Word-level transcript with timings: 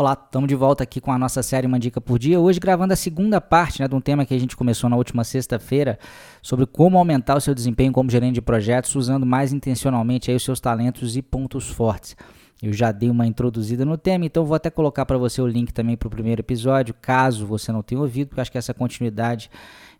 Olá, 0.00 0.12
estamos 0.12 0.46
de 0.46 0.54
volta 0.54 0.84
aqui 0.84 1.00
com 1.00 1.10
a 1.10 1.18
nossa 1.18 1.42
série 1.42 1.66
Uma 1.66 1.76
Dica 1.76 2.00
por 2.00 2.20
Dia. 2.20 2.38
Hoje 2.38 2.60
gravando 2.60 2.92
a 2.92 2.96
segunda 2.96 3.40
parte 3.40 3.82
né, 3.82 3.88
de 3.88 3.96
um 3.96 4.00
tema 4.00 4.24
que 4.24 4.32
a 4.32 4.38
gente 4.38 4.56
começou 4.56 4.88
na 4.88 4.94
última 4.94 5.24
sexta-feira 5.24 5.98
sobre 6.40 6.66
como 6.66 6.96
aumentar 6.96 7.36
o 7.36 7.40
seu 7.40 7.52
desempenho 7.52 7.90
como 7.90 8.08
gerente 8.08 8.34
de 8.34 8.40
projetos 8.40 8.94
usando 8.94 9.26
mais 9.26 9.52
intencionalmente 9.52 10.30
aí 10.30 10.36
os 10.36 10.44
seus 10.44 10.60
talentos 10.60 11.16
e 11.16 11.20
pontos 11.20 11.68
fortes. 11.68 12.16
Eu 12.62 12.72
já 12.72 12.92
dei 12.92 13.10
uma 13.10 13.26
introduzida 13.26 13.84
no 13.84 13.98
tema, 13.98 14.24
então 14.24 14.44
vou 14.44 14.54
até 14.54 14.70
colocar 14.70 15.04
para 15.04 15.18
você 15.18 15.42
o 15.42 15.48
link 15.48 15.72
também 15.72 15.96
para 15.96 16.06
o 16.06 16.10
primeiro 16.10 16.42
episódio, 16.42 16.94
caso 17.02 17.44
você 17.44 17.72
não 17.72 17.82
tenha 17.82 18.00
ouvido, 18.00 18.28
porque 18.28 18.40
acho 18.40 18.52
que 18.52 18.58
essa 18.58 18.72
continuidade 18.72 19.50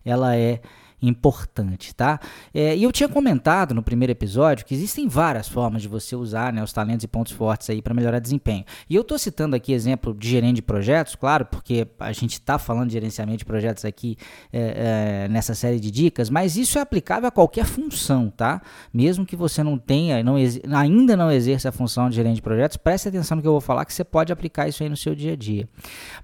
ela 0.05 0.33
é 0.33 0.61
importante, 1.01 1.93
tá? 1.95 2.19
É, 2.53 2.75
e 2.75 2.83
eu 2.83 2.91
tinha 2.91 3.07
comentado 3.07 3.73
no 3.73 3.81
primeiro 3.81 4.11
episódio 4.11 4.65
que 4.65 4.73
existem 4.73 5.07
várias 5.07 5.47
formas 5.47 5.81
de 5.81 5.87
você 5.87 6.15
usar 6.15 6.51
né, 6.51 6.63
os 6.63 6.73
talentos 6.73 7.03
e 7.03 7.07
pontos 7.07 7.31
fortes 7.33 7.69
aí 7.69 7.81
para 7.81 7.93
melhorar 7.93 8.19
desempenho. 8.19 8.65
E 8.89 8.95
eu 8.95 9.01
estou 9.01 9.17
citando 9.17 9.55
aqui 9.55 9.71
exemplo 9.71 10.13
de 10.13 10.29
gerente 10.29 10.57
de 10.57 10.61
projetos, 10.61 11.15
claro, 11.15 11.45
porque 11.45 11.87
a 11.99 12.11
gente 12.11 12.33
está 12.33 12.57
falando 12.57 12.87
de 12.87 12.93
gerenciamento 12.93 13.39
de 13.39 13.45
projetos 13.45 13.85
aqui 13.85 14.17
é, 14.51 15.25
é, 15.25 15.27
nessa 15.29 15.55
série 15.55 15.79
de 15.79 15.89
dicas, 15.89 16.29
mas 16.29 16.57
isso 16.57 16.77
é 16.77 16.81
aplicável 16.81 17.27
a 17.27 17.31
qualquer 17.31 17.65
função, 17.65 18.29
tá? 18.29 18.61
Mesmo 18.93 19.25
que 19.25 19.35
você 19.35 19.63
não 19.63 19.77
tenha, 19.77 20.21
não 20.23 20.35
ainda 20.75 21.15
não 21.15 21.31
exerça 21.31 21.69
a 21.69 21.71
função 21.71 22.09
de 22.09 22.15
gerente 22.15 22.35
de 22.35 22.41
projetos, 22.41 22.77
preste 22.77 23.07
atenção 23.07 23.37
no 23.37 23.41
que 23.41 23.47
eu 23.47 23.53
vou 23.53 23.61
falar, 23.61 23.85
que 23.85 23.93
você 23.93 24.03
pode 24.03 24.33
aplicar 24.33 24.67
isso 24.67 24.83
aí 24.83 24.89
no 24.89 24.97
seu 24.97 25.15
dia 25.15 25.33
a 25.33 25.35
dia. 25.35 25.67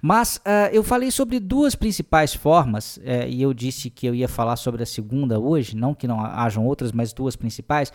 Mas 0.02 0.36
uh, 0.38 0.70
eu 0.72 0.82
falei 0.82 1.10
sobre 1.10 1.40
duas 1.40 1.74
principais 1.74 2.34
formas, 2.34 2.96
uh, 2.98 3.26
e 3.28 3.40
eu 3.40 3.54
disse 3.54 3.90
que 3.90 4.06
eu 4.06 4.14
ia 4.14 4.28
falar 4.28 4.56
sobre 4.56 4.65
a 4.82 4.86
segunda 4.86 5.38
hoje, 5.38 5.76
não 5.76 5.94
que 5.94 6.06
não 6.06 6.20
hajam 6.20 6.64
outras, 6.64 6.92
mas 6.92 7.12
duas 7.12 7.36
principais. 7.36 7.90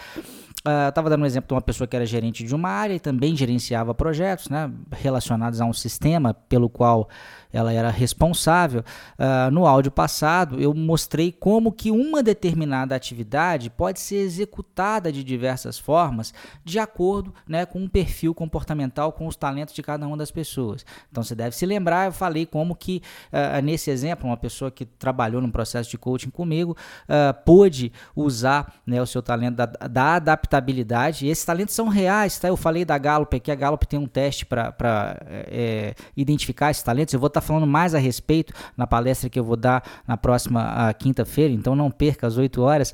Uh, 0.65 0.89
Estava 0.89 1.09
dando 1.09 1.23
um 1.23 1.25
exemplo 1.25 1.47
de 1.47 1.53
uma 1.53 1.61
pessoa 1.61 1.87
que 1.87 1.95
era 1.95 2.05
gerente 2.05 2.43
de 2.43 2.53
uma 2.53 2.69
área 2.69 2.93
e 2.93 2.99
também 2.99 3.35
gerenciava 3.35 3.93
projetos 3.93 4.49
né, 4.49 4.71
relacionados 4.91 5.59
a 5.59 5.65
um 5.65 5.73
sistema 5.73 6.33
pelo 6.33 6.69
qual 6.69 7.09
ela 7.51 7.71
era 7.73 7.89
responsável. 7.89 8.83
Uh, 9.17 9.51
no 9.51 9.65
áudio 9.65 9.91
passado, 9.91 10.59
eu 10.59 10.73
mostrei 10.73 11.31
como 11.31 11.71
que 11.71 11.91
uma 11.91 12.23
determinada 12.23 12.95
atividade 12.95 13.69
pode 13.69 13.99
ser 13.99 14.17
executada 14.17 15.11
de 15.11 15.23
diversas 15.23 15.77
formas, 15.77 16.33
de 16.63 16.79
acordo 16.79 17.33
né, 17.47 17.65
com 17.65 17.79
um 17.79 17.87
perfil 17.87 18.33
comportamental, 18.33 19.11
com 19.11 19.27
os 19.27 19.35
talentos 19.35 19.73
de 19.73 19.83
cada 19.83 20.07
uma 20.07 20.17
das 20.17 20.31
pessoas. 20.31 20.85
Então 21.11 21.23
você 21.23 21.35
deve 21.35 21.55
se 21.55 21.65
lembrar, 21.65 22.07
eu 22.07 22.11
falei 22.11 22.45
como 22.45 22.75
que 22.75 23.01
uh, 23.31 23.61
nesse 23.61 23.89
exemplo, 23.91 24.27
uma 24.27 24.37
pessoa 24.37 24.71
que 24.71 24.85
trabalhou 24.85 25.41
no 25.41 25.51
processo 25.51 25.89
de 25.89 25.97
coaching 25.97 26.29
comigo 26.29 26.75
uh, 27.03 27.33
pôde 27.45 27.91
usar 28.15 28.73
né, 28.85 29.01
o 29.01 29.05
seu 29.05 29.21
talento 29.21 29.55
da, 29.55 29.65
da 29.65 30.15
adaptabilidade. 30.15 31.25
E 31.25 31.29
esses 31.29 31.43
talentos 31.43 31.75
são 31.75 31.87
reais, 31.87 32.37
tá? 32.39 32.47
Eu 32.47 32.57
falei 32.57 32.85
da 32.85 32.97
Gallup 32.97 33.35
aqui, 33.35 33.51
a 33.51 33.55
Gallup 33.55 33.85
tem 33.85 33.99
um 33.99 34.07
teste 34.07 34.45
para 34.45 35.17
é, 35.27 35.93
identificar 36.15 36.71
esses 36.71 36.83
talentos. 36.83 37.13
Eu 37.13 37.19
vou 37.19 37.27
estar 37.27 37.40
tá 37.41 37.47
falando 37.47 37.67
mais 37.67 37.93
a 37.95 37.99
respeito 37.99 38.53
na 38.77 38.87
palestra 38.87 39.29
que 39.29 39.39
eu 39.39 39.43
vou 39.43 39.57
dar 39.57 39.83
na 40.07 40.15
próxima 40.15 40.93
quinta-feira, 40.93 41.53
então 41.53 41.75
não 41.75 41.89
perca 41.89 42.27
às 42.27 42.37
8 42.37 42.61
horas. 42.61 42.93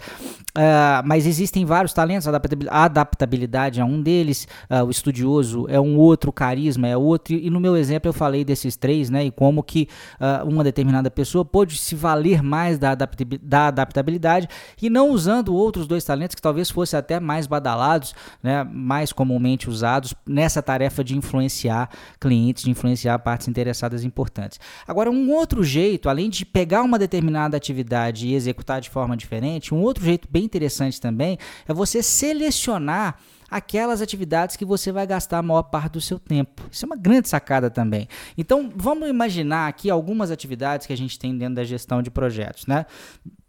Uh, 0.58 1.06
mas 1.06 1.28
existem 1.28 1.64
vários 1.66 1.94
talentos, 1.94 2.28
a 2.28 2.84
adaptabilidade 2.84 3.80
é 3.80 3.86
um 3.86 4.02
deles, 4.02 4.48
uh, 4.72 4.84
o 4.84 4.90
estudioso 4.90 5.68
é 5.70 5.80
um 5.80 5.98
outro, 5.98 6.32
o 6.32 6.34
carisma 6.34 6.88
é 6.88 6.98
outro, 6.98 7.36
e 7.36 7.48
no 7.52 7.60
meu 7.60 7.78
exemplo 7.78 8.10
eu 8.10 8.14
falei 8.14 8.44
desses 8.44 8.76
três, 8.76 9.08
né, 9.08 9.26
e 9.26 9.30
como 9.30 9.62
que 9.62 9.88
uh, 10.20 10.48
uma 10.48 10.64
determinada 10.64 11.12
pessoa 11.12 11.46
pode 11.46 11.78
se 11.78 11.94
valer 11.94 12.42
mais 12.42 12.80
da, 12.80 12.96
da 12.96 13.68
adaptabilidade 13.68 14.48
e 14.82 14.90
não 14.90 15.12
usando 15.12 15.54
outros 15.54 15.86
dois 15.86 16.04
talentos 16.04 16.34
que 16.34 16.42
talvez 16.42 16.72
fossem 16.72 16.98
até 16.98 17.20
mais 17.20 17.46
badalados, 17.46 18.16
né, 18.42 18.64
mais 18.64 19.14
comumente 19.14 19.70
usados 19.70 20.16
nessa 20.26 20.64
tarefa 20.64 21.04
de 21.04 21.16
influenciar 21.16 21.88
clientes, 22.20 22.64
de 22.64 22.72
influenciar 22.72 23.20
partes 23.20 23.48
interessadas 23.48 24.04
importantes. 24.04 24.37
Agora, 24.88 25.10
um 25.10 25.32
outro 25.32 25.64
jeito, 25.64 26.10
além 26.10 26.30
de 26.30 26.46
pegar 26.46 26.84
uma 26.84 27.00
determinada 27.00 27.58
atividade 27.58 28.28
e 28.28 28.34
executar 28.34 28.82
de 28.82 28.90
forma 28.90 29.18
diferente, 29.18 29.74
um 29.74 29.82
outro 29.82 30.04
jeito 30.04 30.28
bem 30.30 30.44
interessante 30.44 31.00
também 31.00 31.38
é 31.68 31.74
você 31.74 32.04
selecionar 32.04 33.20
aquelas 33.50 34.02
atividades 34.02 34.56
que 34.56 34.66
você 34.66 34.92
vai 34.92 35.08
gastar 35.08 35.40
a 35.40 35.42
maior 35.42 35.64
parte 35.64 35.94
do 35.94 36.02
seu 36.02 36.20
tempo. 36.20 36.64
Isso 36.72 36.86
é 36.86 36.88
uma 36.88 36.98
grande 36.98 37.30
sacada 37.30 37.70
também. 37.70 38.08
Então, 38.38 38.70
vamos 38.76 39.10
imaginar 39.10 39.68
aqui 39.68 39.90
algumas 39.90 40.32
atividades 40.32 40.86
que 40.86 40.94
a 40.94 40.98
gente 40.98 41.18
tem 41.18 41.38
dentro 41.38 41.56
da 41.56 41.64
gestão 41.64 42.02
de 42.02 42.12
projetos, 42.12 42.66
né? 42.68 42.86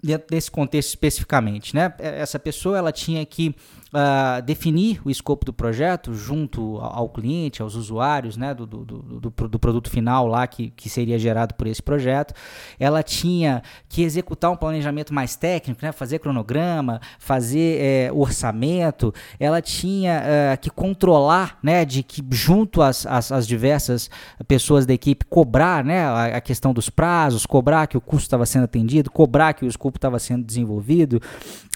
Dentro 0.01 0.29
desse 0.29 0.49
contexto 0.49 0.91
especificamente, 0.91 1.75
né? 1.75 1.93
Essa 1.99 2.39
pessoa 2.39 2.79
ela 2.79 2.93
tinha 2.93 3.27
que 3.27 3.55
uh, 3.89 4.43
definir 4.43 5.01
o 5.05 5.11
escopo 5.11 5.45
do 5.45 5.53
projeto 5.53 6.15
junto 6.15 6.79
ao 6.79 7.09
cliente, 7.09 7.63
aos 7.63 7.75
usuários 7.75 8.37
né, 8.37 8.55
do, 8.55 8.67
do, 8.67 8.85
do, 8.85 9.49
do, 9.49 9.59
produto 9.59 9.91
final 9.91 10.27
lá 10.27 10.47
que, 10.47 10.71
que 10.71 10.89
seria 10.89 11.19
gerado 11.19 11.55
por 11.55 11.67
esse 11.67 11.83
projeto. 11.83 12.35
Ela 12.79 13.03
tinha 13.03 13.63
que 13.89 14.03
executar 14.03 14.51
um 14.51 14.57
planejamento 14.57 15.13
mais 15.13 15.37
técnico, 15.37 15.85
né, 15.85 15.93
fazer 15.93 16.19
cronograma, 16.19 17.01
fazer 17.19 17.79
é, 17.81 18.11
orçamento. 18.13 19.13
Ela 19.39 19.61
tinha 19.61 20.23
uh, 20.23 20.61
que 20.61 20.71
controlar 20.71 21.59
né, 21.63 21.85
de 21.85 22.03
que 22.03 22.25
junto 22.31 22.83
às, 22.83 23.07
às, 23.07 23.33
às, 23.33 23.47
diversas 23.47 24.11
pessoas 24.47 24.85
da 24.85 24.93
equipe 24.93 25.25
cobrar 25.25 25.85
né, 25.85 26.05
a, 26.05 26.37
a 26.37 26.41
questão 26.41 26.73
dos 26.73 26.91
prazos, 26.91 27.47
cobrar 27.47 27.87
que 27.87 27.97
o 27.97 28.01
custo 28.01 28.27
estava 28.27 28.45
sendo 28.45 28.65
atendido, 28.65 29.11
cobrar 29.11 29.55
que 29.55 29.65
o 29.65 29.69
escopo 29.69 29.88
estava 29.97 30.19
sendo 30.19 30.45
desenvolvido. 30.45 31.21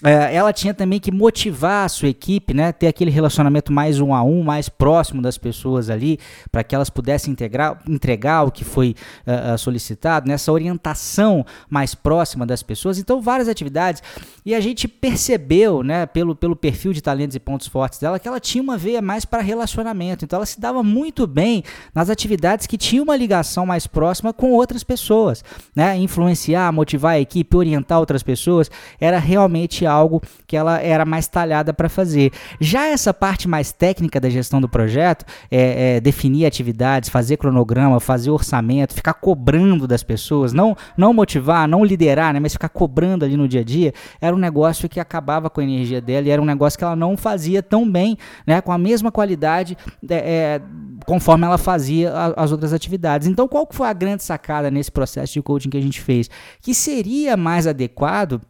Uh, 0.03 0.07
ela 0.31 0.53
tinha 0.53 0.73
também 0.73 0.99
que 0.99 1.11
motivar 1.11 1.85
a 1.85 1.89
sua 1.89 2.09
equipe, 2.09 2.53
né, 2.53 2.71
ter 2.71 2.87
aquele 2.87 3.09
relacionamento 3.09 3.71
mais 3.71 3.99
um 3.99 4.13
a 4.13 4.21
um, 4.21 4.43
mais 4.43 4.67
próximo 4.69 5.21
das 5.21 5.37
pessoas 5.37 5.89
ali, 5.89 6.19
para 6.51 6.63
que 6.63 6.75
elas 6.75 6.89
pudessem 6.89 7.31
integrar, 7.31 7.81
entregar 7.87 8.43
o 8.43 8.51
que 8.51 8.63
foi 8.63 8.95
uh, 9.25 9.57
solicitado, 9.57 10.27
nessa 10.27 10.51
orientação 10.51 11.45
mais 11.69 11.95
próxima 11.95 12.45
das 12.45 12.61
pessoas. 12.61 12.97
Então, 12.97 13.21
várias 13.21 13.47
atividades. 13.47 14.03
E 14.45 14.53
a 14.53 14.59
gente 14.59 14.87
percebeu, 14.87 15.83
né, 15.83 16.05
pelo, 16.05 16.35
pelo 16.35 16.55
perfil 16.55 16.91
de 16.91 17.01
talentos 17.01 17.35
e 17.35 17.39
pontos 17.39 17.67
fortes 17.67 17.99
dela, 17.99 18.19
que 18.19 18.27
ela 18.27 18.39
tinha 18.39 18.61
uma 18.61 18.77
veia 18.77 19.01
mais 19.01 19.23
para 19.23 19.41
relacionamento. 19.41 20.25
Então, 20.25 20.37
ela 20.37 20.45
se 20.45 20.59
dava 20.59 20.83
muito 20.83 21.25
bem 21.25 21.63
nas 21.95 22.09
atividades 22.09 22.67
que 22.67 22.77
tinham 22.77 23.03
uma 23.03 23.15
ligação 23.15 23.65
mais 23.65 23.87
próxima 23.87 24.33
com 24.33 24.51
outras 24.51 24.83
pessoas, 24.83 25.43
né? 25.75 25.95
Influenciar, 25.97 26.71
motivar 26.71 27.13
a 27.13 27.19
equipe, 27.19 27.55
orientar 27.55 27.99
outras 28.03 28.21
pessoas, 28.21 28.69
era 28.99 29.17
realmente 29.17 29.85
algo 29.85 30.21
que 30.45 30.55
ela 30.55 30.79
era 30.79 31.05
mais 31.05 31.27
talhada 31.27 31.73
para 31.73 31.89
fazer. 31.89 32.31
Já 32.59 32.87
essa 32.87 33.13
parte 33.13 33.47
mais 33.47 33.71
técnica 33.71 34.19
da 34.19 34.29
gestão 34.29 34.61
do 34.61 34.69
projeto, 34.69 35.25
é, 35.49 35.95
é, 35.95 35.99
definir 35.99 36.45
atividades, 36.45 37.09
fazer 37.09 37.37
cronograma, 37.37 37.99
fazer 37.99 38.29
orçamento, 38.29 38.93
ficar 38.93 39.13
cobrando 39.13 39.87
das 39.87 40.03
pessoas, 40.03 40.53
não, 40.53 40.75
não 40.97 41.13
motivar, 41.13 41.67
não 41.67 41.83
liderar, 41.83 42.33
né, 42.33 42.39
mas 42.39 42.53
ficar 42.53 42.69
cobrando 42.69 43.25
ali 43.25 43.37
no 43.37 43.47
dia 43.47 43.61
a 43.61 43.63
dia, 43.63 43.93
era 44.21 44.35
um 44.35 44.39
negócio 44.39 44.87
que 44.89 44.99
acabava 44.99 45.49
com 45.49 45.61
a 45.61 45.63
energia 45.63 46.01
dela 46.01 46.27
e 46.27 46.29
era 46.29 46.41
um 46.41 46.45
negócio 46.45 46.77
que 46.77 46.83
ela 46.83 46.95
não 46.95 47.15
fazia 47.17 47.63
tão 47.63 47.89
bem, 47.89 48.17
né, 48.45 48.61
com 48.61 48.71
a 48.71 48.77
mesma 48.77 49.11
qualidade 49.11 49.77
é, 50.09 50.15
é 50.15 50.61
conforme 51.05 51.45
ela 51.45 51.57
fazia 51.57 52.13
as 52.35 52.51
outras 52.51 52.73
atividades. 52.73 53.27
Então, 53.27 53.47
qual 53.47 53.67
foi 53.71 53.87
a 53.87 53.93
grande 53.93 54.23
sacada 54.23 54.69
nesse 54.71 54.91
processo 54.91 55.33
de 55.33 55.41
coaching 55.41 55.69
que 55.69 55.77
a 55.77 55.81
gente 55.81 56.01
fez? 56.01 56.29
Que 56.61 56.73
seria 56.73 57.35
mais 57.37 57.67
adequado 57.67 58.41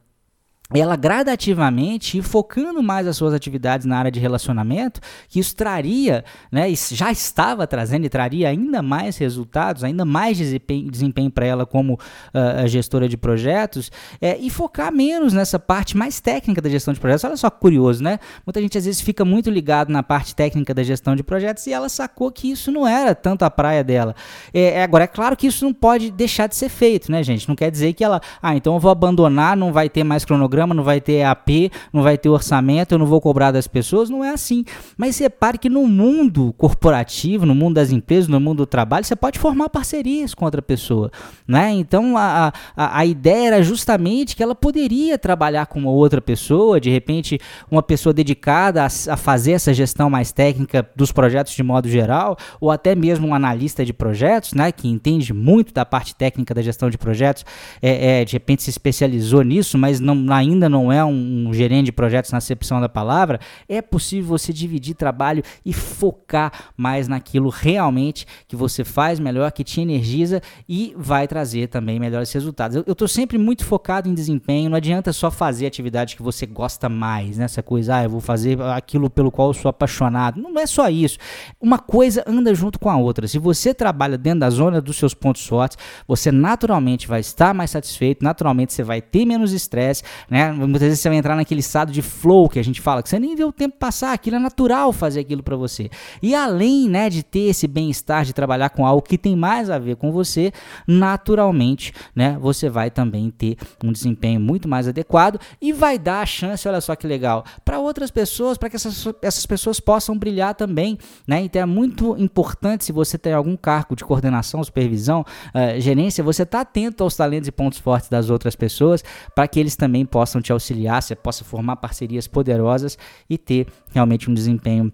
ela 0.82 0.96
gradativamente 0.96 2.18
ir 2.18 2.22
focando 2.22 2.82
mais 2.82 3.08
as 3.08 3.18
suas 3.18 3.34
atividades 3.34 3.86
na 3.86 3.98
área 3.98 4.12
de 4.12 4.20
relacionamento, 4.20 5.00
que 5.28 5.40
isso 5.40 5.56
traria, 5.56 6.24
né, 6.52 6.74
já 6.76 7.12
estava 7.12 7.68
trazendo 7.68 8.06
e 8.06 8.10
traria 8.10 8.50
ainda 8.50 8.82
mais 8.82 9.18
resultados, 9.18 9.84
ainda 9.84 10.06
mais 10.06 10.38
desempenho, 10.38 10.90
desempenho 10.90 11.32
para 11.32 11.46
ela 11.46 11.66
como 11.66 11.94
uh, 11.94 12.68
gestora 12.68 13.08
de 13.08 13.18
projetos, 13.18 13.92
é, 14.22 14.38
e 14.38 14.50
focar 14.50 14.92
menos 14.92 15.34
nessa 15.34 15.60
parte 15.60 15.96
mais 15.98 16.20
técnica 16.20 16.62
da 16.62 16.70
gestão 16.70 16.94
de 16.94 17.00
projetos. 17.00 17.24
Olha 17.24 17.38
só 17.38 17.50
que 17.50 17.60
curioso, 17.60 18.04
né? 18.04 18.20
Muita 18.46 18.62
gente 18.62 18.78
às 18.78 18.86
vezes 18.86 19.02
fica 19.02 19.24
muito 19.24 19.50
ligado 19.50 19.90
na 19.90 20.04
parte 20.04 20.36
técnica 20.36 20.74
da 20.74 20.84
gestão 20.84 21.16
de 21.16 21.24
projetos 21.24 21.66
e 21.68 21.74
ela 21.74 21.90
sacou 21.90 22.32
que 22.32 22.50
isso 22.52 22.72
não 22.72 22.88
era 22.88 23.16
tanto 23.16 23.44
a 23.44 23.50
praia 23.50 23.84
dela. 23.84 24.16
É, 24.54 24.80
é 24.80 24.84
agora, 24.84 25.06
é 25.06 25.08
claro 25.08 25.36
que 25.36 25.48
isso 25.48 25.64
não 25.66 25.74
pode 25.74 26.12
deixar 26.12 26.48
de 26.48 26.56
ser 26.56 26.70
feito, 26.70 27.12
né, 27.12 27.24
gente? 27.24 27.48
Não 27.48 27.56
quer 27.56 27.70
dizer 27.70 27.94
que 27.94 28.04
ela, 28.04 28.22
ah, 28.42 28.56
então 28.56 28.74
eu 28.74 28.80
vou 28.80 28.92
abandonar, 28.92 29.56
não 29.56 29.72
vai 29.72 29.90
ter 29.90 30.04
mais 30.04 30.26
cronograma 30.26 30.63
programa, 30.64 30.74
não 30.74 30.84
vai 30.84 31.02
ter 31.02 31.24
AP, 31.24 31.72
não 31.92 32.02
vai 32.02 32.18
ter 32.18 32.30
orçamento, 32.30 32.94
eu 32.94 33.00
não 33.00 33.06
vou 33.06 33.20
cobrar 33.20 33.52
das 33.52 33.68
pessoas. 33.68 34.10
Não 34.10 34.24
é 34.24 34.30
assim. 34.30 34.64
Mas 34.98 35.18
repare 35.20 35.58
que 35.58 35.70
no 35.70 35.86
mundo 35.88 36.54
corporativo, 36.58 37.46
no 37.46 37.54
mundo 37.54 37.76
das 37.76 37.92
empresas, 37.92 38.28
no 38.28 38.40
mundo 38.40 38.58
do 38.58 38.66
trabalho, 38.66 39.06
você 39.06 39.16
pode 39.16 39.38
formar 39.38 39.70
parcerias 39.70 40.34
com 40.34 40.46
outra 40.46 40.62
pessoa. 40.62 41.12
Né? 41.48 41.72
Então 41.72 42.18
a, 42.18 42.54
a, 42.76 43.00
a 43.00 43.06
ideia 43.06 43.48
era 43.48 43.64
justamente 43.64 44.36
que 44.36 44.44
ela 44.44 44.56
poderia 44.56 45.18
trabalhar 45.18 45.66
com 45.66 45.80
uma 45.80 45.92
outra 45.92 46.22
pessoa, 46.22 46.80
de 46.80 46.90
repente, 46.90 47.40
uma 47.70 47.84
pessoa 47.84 48.14
dedicada 48.14 48.84
a, 48.84 48.86
a 48.86 49.18
fazer 49.18 49.54
essa 49.54 49.74
gestão 49.74 50.10
mais 50.10 50.32
técnica 50.32 50.88
dos 50.96 51.12
projetos 51.12 51.54
de 51.54 51.64
modo 51.64 51.90
geral, 51.90 52.38
ou 52.60 52.72
até 52.72 52.96
mesmo 52.96 53.28
um 53.28 53.36
analista 53.36 53.84
de 53.84 53.94
projetos, 53.94 54.54
né, 54.54 54.72
que 54.72 54.88
entende 54.88 55.34
muito 55.34 55.74
da 55.74 55.86
parte 55.86 56.16
técnica 56.16 56.54
da 56.54 56.62
gestão 56.62 56.90
de 56.90 56.98
projetos, 56.98 57.46
é, 57.82 58.22
é 58.22 58.26
de 58.26 58.34
repente 58.34 58.64
se 58.64 58.70
especializou 58.70 59.42
nisso, 59.42 59.78
mas 59.78 60.00
não, 60.00 60.16
ainda 60.44 60.70
não 60.70 60.92
é 60.92 61.04
um, 61.04 61.48
um 61.48 61.54
gerente 61.54 61.86
de 61.86 61.92
projetos 61.92 62.32
na 62.32 62.38
acepção 62.38 62.80
da 62.80 62.90
palavra, 62.90 63.40
é 63.68 63.82
possível 63.82 64.30
você 64.30 64.54
dividir 64.54 64.96
trabalho 64.96 65.44
e 65.66 65.74
focar 65.74 66.52
mais 66.76 67.08
naquilo 67.08 67.50
realmente 67.50 68.26
que 68.48 68.56
você 68.56 68.84
faz 68.84 69.20
melhor, 69.20 69.52
que 69.52 69.64
te 69.64 69.82
energiza 69.82 70.42
e 70.68 70.94
vai 70.98 71.28
trazer 71.28 71.68
também 71.68 72.00
melhores 72.00 72.32
resultados. 72.32 72.76
Eu 72.86 72.92
estou 72.92 73.08
sempre 73.08 73.38
muito 73.38 73.66
focado 73.66 74.10
em 74.10 74.14
desempenho, 74.14 74.70
não 74.70 74.78
adianta 74.78 75.14
só 75.14 75.32
fazer 75.32 75.66
atividade 75.66 76.16
que 76.16 76.22
você 76.22 76.46
gosta 76.46 76.90
mais, 76.90 77.38
né? 77.38 77.46
essa 77.54 77.62
coisa, 77.62 77.98
ah, 77.98 78.04
eu 78.04 78.10
vou 78.10 78.22
fazer 78.22 78.60
aquilo 78.62 79.10
pelo 79.10 79.32
qual 79.32 79.50
eu 79.50 79.54
sou 79.54 79.70
apaixonado. 79.70 80.42
Não 80.42 80.60
é 80.60 80.66
só 80.66 80.90
isso. 80.90 81.18
Uma 81.62 81.78
coisa 81.78 82.24
anda 82.28 82.54
junto 82.54 82.80
com 82.80 82.90
a 82.90 82.98
outra. 82.98 83.28
Se 83.28 83.38
você 83.38 83.74
trabalha 83.74 84.18
dentro 84.18 84.40
da 84.40 84.50
zona 84.50 84.82
dos 84.82 84.98
seus 84.98 85.14
pontos 85.14 85.46
fortes, 85.46 85.78
você 86.08 86.32
naturalmente 86.32 87.08
vai 87.08 87.20
estar 87.20 87.54
mais 87.54 87.72
satisfeito, 87.72 88.24
naturalmente 88.24 88.74
você 88.74 88.84
vai 88.84 89.02
ter 89.02 89.26
menos 89.26 89.54
estresse, 89.54 90.04
né? 90.34 90.52
Muitas 90.52 90.82
vezes 90.82 91.00
você 91.00 91.10
vai 91.10 91.20
entrar 91.20 91.36
naquele 91.36 91.60
estado 91.60 91.92
de 91.92 92.02
flow 92.02 92.50
que 92.50 92.58
a 92.58 92.64
gente 92.64 92.82
fala, 92.82 93.04
que 93.04 93.10
você 93.10 93.20
nem 93.20 93.36
vê 93.36 93.44
o 93.44 93.52
tempo 93.52 93.78
passar, 93.78 94.14
aquilo 94.14 94.38
é 94.38 94.40
natural 94.40 94.92
fazer 94.92 95.20
aquilo 95.20 95.44
para 95.44 95.56
você. 95.56 95.92
E 96.24 96.34
além, 96.34 96.90
né, 96.90 97.08
de 97.08 97.22
ter 97.22 97.50
esse 97.50 97.68
bem-estar 97.68 98.26
de 98.26 98.34
trabalhar 98.34 98.72
com 98.72 98.84
algo 98.84 99.04
que 99.04 99.16
tem 99.16 99.36
mais 99.36 99.70
a 99.70 99.78
ver 99.78 99.96
com 99.96 100.12
você, 100.12 100.52
naturalmente, 100.88 101.94
né, 102.16 102.36
você 102.42 102.68
vai 102.68 102.90
também 102.90 103.30
ter 103.30 103.58
um 103.84 103.92
desempenho 103.92 104.40
muito 104.40 104.68
mais 104.68 104.88
adequado 104.88 105.40
e 105.62 105.72
vai 105.72 106.00
dar 106.00 106.22
a 106.22 106.26
chance, 106.26 106.68
olha 106.68 106.82
só 106.82 106.96
que 106.96 107.06
legal, 107.06 107.46
para 107.64 107.78
outras 107.78 108.10
pessoas, 108.10 108.58
para 108.58 108.72
que 108.72 108.76
essas, 108.76 109.06
essas 109.22 109.46
pessoas 109.46 109.80
possam 109.80 110.18
brilhar 110.18 110.56
também, 110.56 110.98
né? 111.28 111.42
Então 111.42 111.62
é 111.62 111.66
muito 111.68 112.18
importante 112.18 112.86
se 112.86 112.92
você 112.92 113.20
tem 113.20 113.34
algum 113.34 113.56
cargo 113.56 113.96
de 113.96 114.04
coordenação, 114.04 114.64
supervisão, 114.64 115.24
uh, 115.54 115.80
gerência, 115.80 116.24
você 116.24 116.42
está 116.42 116.62
atento 116.62 117.04
aos 117.04 117.16
talentos 117.16 117.48
e 117.48 117.52
pontos 117.52 117.78
fortes 117.78 118.10
das 118.10 118.32
outras 118.32 118.56
pessoas 118.56 119.04
para 119.36 119.48
que 119.48 119.60
eles 119.60 119.76
também 119.76 120.04
possam 120.04 120.23
te 120.42 120.52
auxiliar, 120.52 121.02
você 121.02 121.16
possa 121.16 121.44
formar 121.44 121.78
parcerias 121.78 122.28
poderosas 122.28 122.98
e 123.30 123.38
ter 123.38 123.68
realmente 123.92 124.30
um 124.30 124.34
desempenho 124.34 124.92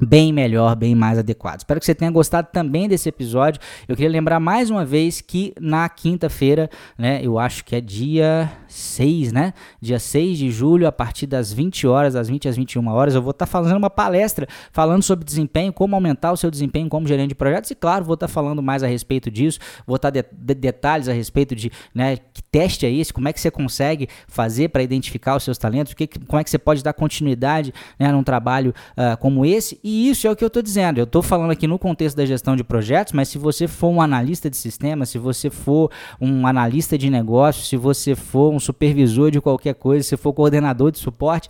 bem 0.00 0.32
melhor, 0.32 0.76
bem 0.76 0.94
mais 0.94 1.18
adequado. 1.18 1.60
Espero 1.60 1.80
que 1.80 1.86
você 1.86 1.94
tenha 1.94 2.10
gostado 2.10 2.48
também 2.52 2.88
desse 2.88 3.08
episódio. 3.08 3.60
Eu 3.88 3.96
queria 3.96 4.10
lembrar 4.10 4.38
mais 4.38 4.70
uma 4.70 4.84
vez 4.84 5.20
que 5.20 5.54
na 5.60 5.88
quinta-feira, 5.88 6.68
né, 6.98 7.20
eu 7.22 7.38
acho 7.38 7.64
que 7.64 7.74
é 7.74 7.80
dia 7.80 8.50
6, 8.68 9.32
né? 9.32 9.54
Dia 9.80 9.98
6 9.98 10.38
de 10.38 10.50
julho, 10.50 10.86
a 10.86 10.92
partir 10.92 11.26
das 11.26 11.52
20 11.52 11.86
horas, 11.86 12.14
das 12.14 12.28
20 12.28 12.48
às 12.48 12.56
21 12.56 12.86
horas, 12.88 13.14
eu 13.14 13.22
vou 13.22 13.30
estar 13.30 13.46
tá 13.46 13.50
fazendo 13.50 13.76
uma 13.76 13.90
palestra 13.90 14.46
falando 14.70 15.02
sobre 15.02 15.24
desempenho, 15.24 15.72
como 15.72 15.94
aumentar 15.94 16.32
o 16.32 16.36
seu 16.36 16.50
desempenho 16.50 16.88
como 16.88 17.06
gerente 17.06 17.28
de 17.30 17.34
projetos 17.34 17.70
e 17.70 17.74
claro, 17.74 18.04
vou 18.04 18.14
estar 18.14 18.26
tá 18.26 18.32
falando 18.32 18.62
mais 18.62 18.82
a 18.82 18.86
respeito 18.86 19.30
disso, 19.30 19.58
vou 19.86 19.96
estar 19.96 20.12
tá 20.12 20.20
de, 20.20 20.26
de, 20.32 20.54
detalhes 20.54 21.08
a 21.08 21.12
respeito 21.12 21.54
de, 21.54 21.70
né, 21.94 22.16
que 22.16 22.42
teste 22.42 22.86
é 22.86 22.90
esse, 22.90 23.12
como 23.12 23.28
é 23.28 23.32
que 23.32 23.40
você 23.40 23.50
consegue 23.50 24.08
fazer 24.28 24.68
para 24.68 24.82
identificar 24.82 25.36
os 25.36 25.42
seus 25.42 25.58
talentos, 25.58 25.94
que, 25.94 26.06
como 26.06 26.38
é 26.38 26.44
que 26.44 26.50
você 26.50 26.58
pode 26.58 26.82
dar 26.82 26.92
continuidade, 26.92 27.72
né, 27.98 28.12
num 28.12 28.22
trabalho 28.22 28.74
uh, 28.92 29.16
como 29.18 29.44
esse 29.44 29.80
e 29.88 30.10
isso 30.10 30.26
é 30.26 30.30
o 30.32 30.34
que 30.34 30.42
eu 30.42 30.48
estou 30.48 30.60
dizendo. 30.60 30.98
Eu 30.98 31.04
estou 31.04 31.22
falando 31.22 31.52
aqui 31.52 31.64
no 31.64 31.78
contexto 31.78 32.16
da 32.16 32.26
gestão 32.26 32.56
de 32.56 32.64
projetos, 32.64 33.12
mas 33.12 33.28
se 33.28 33.38
você 33.38 33.68
for 33.68 33.86
um 33.86 34.02
analista 34.02 34.50
de 34.50 34.56
sistema, 34.56 35.06
se 35.06 35.16
você 35.16 35.48
for 35.48 35.92
um 36.20 36.44
analista 36.44 36.98
de 36.98 37.08
negócio, 37.08 37.64
se 37.64 37.76
você 37.76 38.16
for 38.16 38.52
um 38.52 38.58
supervisor 38.58 39.30
de 39.30 39.40
qualquer 39.40 39.76
coisa, 39.76 40.02
se 40.02 40.16
for 40.16 40.32
coordenador 40.32 40.90
de 40.90 40.98
suporte, 40.98 41.48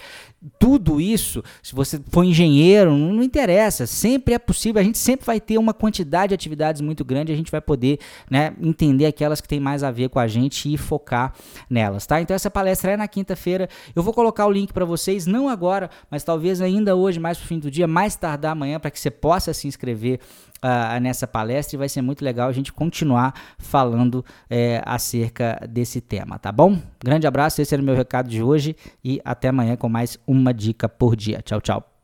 tudo 0.58 1.00
isso, 1.00 1.43
se 1.62 1.75
você 1.75 2.00
for 2.10 2.25
engenheiro, 2.25 2.96
não, 2.96 3.22
interessa, 3.22 3.87
sempre 3.87 4.34
é 4.34 4.38
possível, 4.38 4.81
a 4.81 4.84
gente 4.84 4.98
sempre 4.98 5.26
vai 5.26 5.40
ter 5.40 5.58
uma 5.58 5.75
quantidade 5.75 6.31
de 6.31 6.34
atividades 6.34 6.81
muito 6.81 7.04
grande, 7.04 7.32
a 7.32 7.37
gente 7.37 7.50
vai 7.50 7.60
poder 7.60 7.98
né, 8.31 8.54
entender 8.60 9.06
aquelas 9.06 9.40
que 9.40 9.48
tem 9.48 9.60
mais 9.60 9.82
a 9.82 9.90
ver 9.90 10.08
com 10.08 10.19
a 10.19 10.26
gente 10.26 10.72
e 10.72 10.76
focar 10.76 11.34
nelas, 11.69 12.06
tá? 12.06 12.20
Então 12.20 12.34
essa 12.34 12.50
palestra 12.50 12.93
é 12.93 12.96
na 12.96 13.08
quinta-feira, 13.08 13.69
eu 13.94 14.02
vou 14.02 14.12
colocar 14.12 14.46
o 14.46 14.50
link 14.50 14.72
para 14.72 14.84
vocês, 14.84 15.26
não 15.26 15.48
agora, 15.48 15.90
mas 16.10 16.22
talvez 16.25 16.60
ainda 16.60 16.94
hoje, 16.94 17.19
mais 17.19 17.38
pro 17.38 17.46
fim 17.46 17.58
do 17.58 17.70
dia, 17.70 17.87
mais 17.87 18.16
tardar 18.16 18.52
amanhã, 18.52 18.78
para 18.78 18.90
que 18.90 19.00
você 19.00 19.10
possa 19.10 19.52
se 19.52 19.66
inscrever 19.66 20.20
uh, 20.56 21.00
nessa 21.00 21.26
palestra. 21.26 21.76
E 21.76 21.78
vai 21.78 21.88
ser 21.88 22.02
muito 22.02 22.25
legal 22.25 22.49
a 22.49 22.52
gente 22.52 22.72
continuar 22.72 23.34
falando 23.58 24.25
é, 24.49 24.82
acerca 24.84 25.60
desse 25.69 26.00
tema, 26.00 26.38
tá 26.38 26.50
bom? 26.50 26.78
Grande 27.02 27.26
abraço, 27.26 27.60
esse 27.60 27.75
era 27.75 27.82
o 27.82 27.84
meu 27.84 27.94
recado 27.94 28.28
de 28.28 28.42
hoje 28.42 28.76
e 29.04 29.20
até 29.25 29.49
amanhã 29.49 29.76
com 29.76 29.88
mais 29.88 30.19
uma 30.37 30.53
dica 30.55 30.88
por 30.88 31.17
dia. 31.17 31.43
Tchau, 31.43 31.61
tchau. 31.61 31.95